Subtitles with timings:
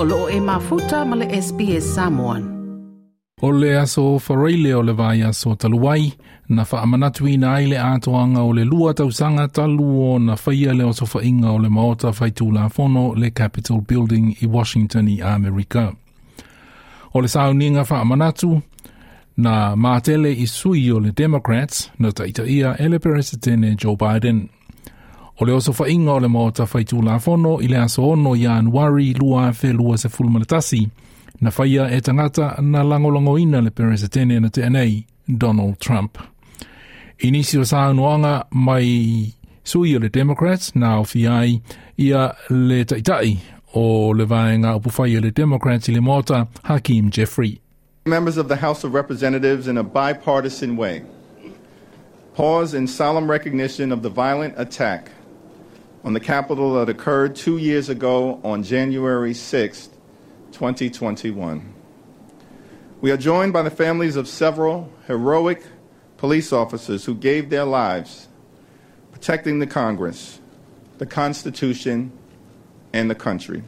[0.00, 2.42] o loo e mafuta ma le SPS Samoan.
[3.42, 6.12] O le aso whareile o le vai aso taluai,
[6.48, 11.04] na whaamanatuina ai le atoanga o le lua tausanga talu o na whaia le oso
[11.04, 15.92] whainga o le maota whaitu la fono le Capitol Building i Washington i Amerika.
[17.14, 18.62] O le sauninga whaamanatu,
[19.36, 24.48] na mātele i sui o le Democrats na taita ia ele peresetene Joe Biden.
[25.40, 27.18] O le oso whainga o le maota whaitu la
[27.62, 30.08] i le aso ono i anuari lua fe lua se
[31.40, 32.82] na whaia e tangata na
[33.60, 36.18] le peresetene na te anei Donald Trump.
[37.18, 37.64] Inisi o
[38.50, 39.32] mai
[39.62, 41.62] sui o le Democrats na o fiai
[41.96, 43.38] ia le taitai
[43.74, 47.60] o le vaenga upuwhai o le Democrats i le maota Hakeem Jeffrey.
[48.06, 51.02] Members of the House of Representatives in a bipartisan way
[52.34, 55.10] pause in solemn recognition of the violent attack
[56.04, 59.88] on the Capitol that occurred two years ago on January 6,
[60.52, 61.74] 2021.
[63.00, 65.62] We are joined by the families of several heroic
[66.16, 68.28] police officers who gave their lives
[69.12, 70.40] protecting the Congress,
[70.98, 72.12] the Constitution,
[72.92, 73.62] and the country.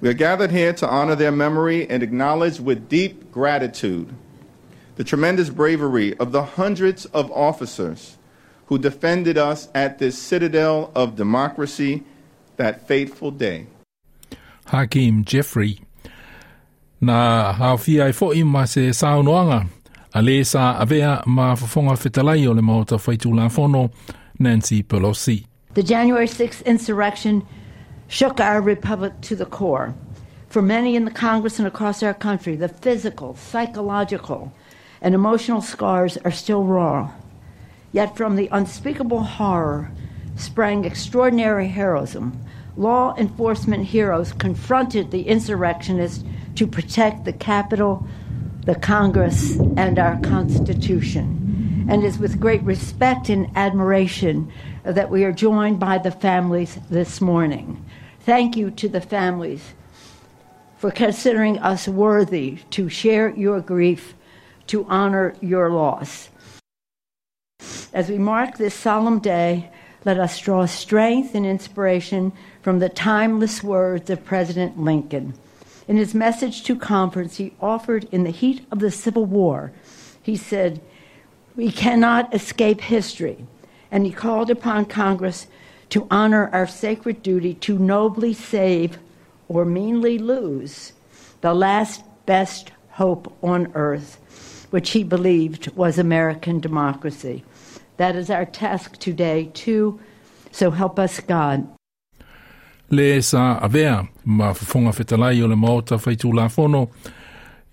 [0.00, 4.14] We are gathered here to honor their memory and acknowledge with deep gratitude
[4.96, 8.17] the tremendous bravery of the hundreds of officers
[8.68, 12.04] who defended us at this citadel of democracy
[12.56, 13.66] that fateful day.
[14.66, 15.80] Hakeem Jeffrey.
[17.00, 19.68] Na hawhia ai fo ma se saunoanga,
[20.14, 23.90] a le sa avea ma fafonga whetalai o le maota whaitu la fono,
[24.38, 25.46] Nancy Pelosi.
[25.74, 27.46] The January 6th insurrection
[28.08, 29.94] shook our republic to the core.
[30.48, 34.52] For many in the Congress and across our country, the physical, psychological,
[35.00, 37.12] and emotional scars are still raw.
[37.92, 39.90] Yet from the unspeakable horror
[40.36, 42.38] sprang extraordinary heroism.
[42.76, 46.22] Law enforcement heroes confronted the insurrectionists
[46.54, 48.06] to protect the Capitol,
[48.64, 51.86] the Congress, and our Constitution.
[51.88, 54.52] And it is with great respect and admiration
[54.84, 57.84] that we are joined by the families this morning.
[58.20, 59.72] Thank you to the families
[60.76, 64.14] for considering us worthy to share your grief,
[64.68, 66.28] to honor your loss.
[67.92, 69.70] As we mark this solemn day,
[70.04, 75.32] let us draw strength and inspiration from the timeless words of President Lincoln.
[75.86, 79.72] In his message to conference he offered in the heat of the Civil War,
[80.22, 80.82] he said,
[81.56, 83.46] We cannot escape history.
[83.90, 85.46] And he called upon Congress
[85.88, 88.98] to honor our sacred duty to nobly save
[89.48, 90.92] or meanly lose
[91.40, 97.44] the last best hope on earth, which he believed was American democracy.
[97.98, 99.98] That is our task today, too.
[100.52, 101.66] So help us God.
[102.90, 106.88] Le sa avea ma fonga whetalai o le maota whaitu la fono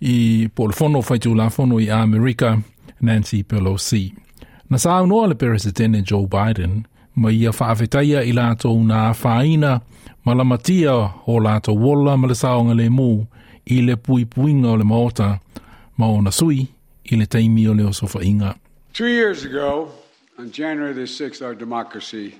[0.01, 2.57] i po le fono whaitu la fono i Amerika,
[3.01, 4.13] Nancy Pelosi.
[4.69, 6.85] Na sa unoa le peresetene Joe Biden,
[7.15, 9.79] ma ia whaafetaia i lātou nā whaina,
[10.25, 13.27] ma la matia o lātou wola ma le saonga le mū,
[13.65, 15.39] i le pui puinga o le maota,
[15.97, 16.65] ma o na sui,
[17.05, 18.55] i le taimi o le osofa inga.
[18.91, 19.91] Two years ago,
[20.37, 22.35] on January the 6th, our democracy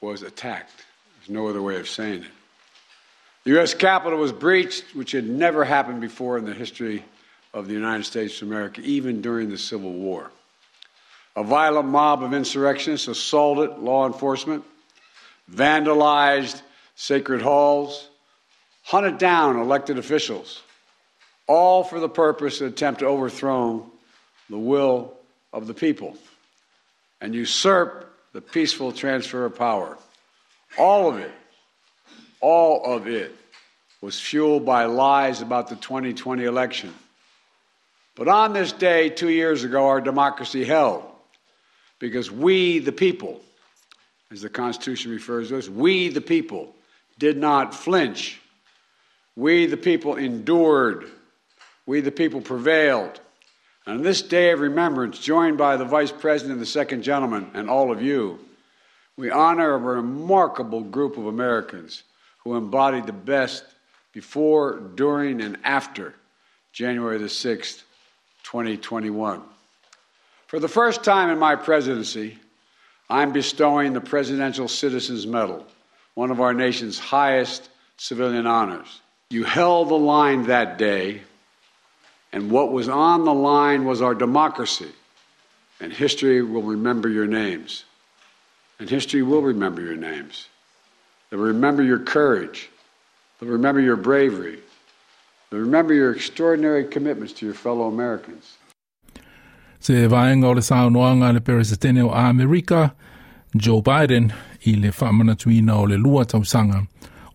[0.00, 0.84] was attacked.
[1.18, 2.30] There's no other way of saying it.
[3.44, 3.74] The U.S.
[3.74, 7.04] Capitol was breached, which had never happened before in the history
[7.54, 10.30] of the United States of America, even during the Civil War.
[11.34, 14.64] A violent mob of insurrectionists assaulted law enforcement,
[15.50, 16.60] vandalized
[16.94, 18.08] sacred halls,
[18.84, 20.62] hunted down elected officials,
[21.46, 23.90] all for the purpose and attempt to overthrow
[24.50, 25.14] the will
[25.52, 26.16] of the people
[27.22, 29.96] and usurp the peaceful transfer of power.
[30.76, 31.30] All of it,
[32.40, 33.34] all of it
[34.00, 36.92] was fueled by lies about the 2020 election.
[38.16, 41.04] But on this day, two years ago, our democracy held
[42.00, 43.40] because we, the people,
[44.32, 46.74] as the Constitution refers to us, we, the people,
[47.18, 48.40] did not flinch.
[49.36, 51.08] We, the people, endured.
[51.86, 53.20] We, the people, prevailed.
[53.86, 57.90] On this day of remembrance, joined by the Vice President the Second Gentleman and all
[57.90, 58.38] of you,
[59.16, 62.04] we honor a remarkable group of Americans
[62.44, 63.64] who embodied the best
[64.12, 66.14] before, during, and after
[66.72, 67.82] January the 6th,
[68.44, 69.42] 2021.
[70.46, 72.38] For the first time in my presidency,
[73.10, 75.66] I'm bestowing the Presidential Citizens Medal,
[76.14, 79.00] one of our nation's highest civilian honors.
[79.30, 81.22] You held the line that day,
[82.32, 84.92] and what was on the line was our democracy,
[85.80, 87.84] and history will remember your names.
[88.78, 90.48] And history will remember your names.
[91.30, 92.70] They will remember your courage,
[93.42, 94.60] They'll remember your bravery.
[95.50, 98.56] They'll remember your extraordinary commitments to your fellow Americans.
[99.80, 102.94] Se vaenga o le saunoanga le peresetene o Amerika,
[103.56, 104.32] Joe Biden,
[104.64, 106.86] i le whaamanatuina o le lua tausanga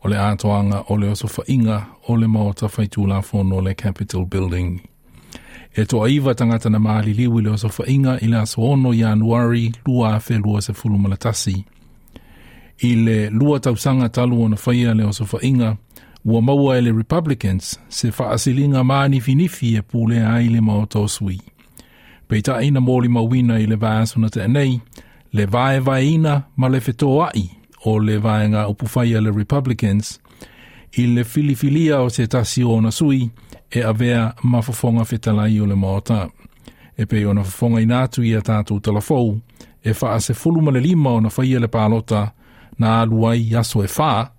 [0.04, 4.82] o le atoanga o le oso inga o le maota whaitula fono le Capitol Building.
[5.76, 10.38] E toa iwa tangata na maali liwi le oso i le ono Januari lua a
[10.38, 11.66] lua se fulu malatasi.
[12.80, 15.78] I le lua tausanga talu o na whaia le oso inga,
[16.26, 21.08] ua maua e le Republicans se whaasilinga maani finifi e pule ai le maota o
[21.08, 21.42] sui.
[22.28, 24.48] Peita ina mōli mawina i le vāsuna te
[25.34, 26.80] le vae vaina ma le
[27.24, 30.20] ai o le vaenga upuwhaia le Republicans
[30.98, 33.30] i le filifilia o se tasi o na sui
[33.72, 36.30] e avea mafofonga fetalai o le maota.
[36.98, 37.44] E pei o na
[37.82, 39.40] inatu i a tātou talafou,
[39.84, 42.32] e faa se fulu le lima o na whaia le pālota
[42.80, 44.32] na aluai yaso e faa,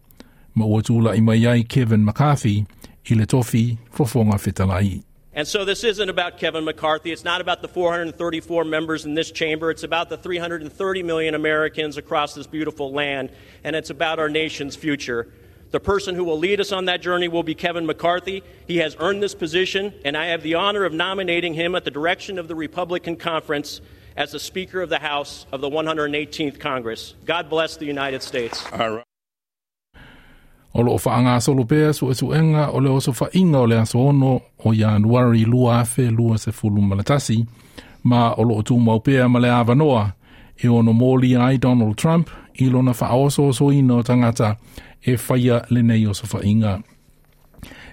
[0.54, 2.64] ma ua tūla i mai ai Kevin McCarthy
[3.10, 5.07] i le tofi fofonga fetalai.
[5.38, 7.12] And so this isn't about Kevin McCarthy.
[7.12, 9.70] It's not about the 434 members in this chamber.
[9.70, 13.30] It's about the 330 million Americans across this beautiful land.
[13.62, 15.32] And it's about our nation's future.
[15.70, 18.42] The person who will lead us on that journey will be Kevin McCarthy.
[18.66, 21.92] He has earned this position, and I have the honor of nominating him at the
[21.92, 23.80] direction of the Republican Conference
[24.16, 27.14] as the Speaker of the House of the 118th Congress.
[27.24, 28.66] God bless the United States.
[28.72, 29.07] All right.
[30.74, 33.66] O lo fa anga solo pe so su enga o le oso fa inga o
[33.66, 37.46] le aso ono o Januari lua fe lua se fulu malatasi
[38.04, 40.12] ma o lo tu mau pe ma le avanoa
[40.56, 44.56] e ono moli ai Donald Trump i lona fa oso so o tangata
[45.00, 46.80] e faia le nei oso fa inga.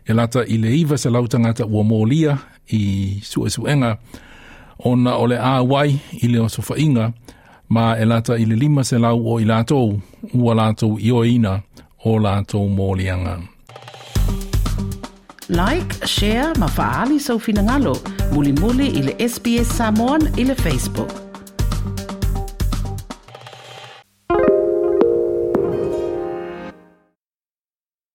[0.08, 2.38] E lata i le iva se lau tangata ua molia
[2.68, 3.98] i su enga
[4.78, 7.14] ona o le wai i le oso fa inga
[7.70, 10.02] ma e lata i le lima se lau o i lātou
[10.34, 11.62] ua lātou i o ina
[12.06, 13.40] o lātou mōlianga.
[15.50, 17.98] Like, share, mafaali faali so finangalo,
[18.34, 21.25] muli muli i le SBS Samoan i le Facebook.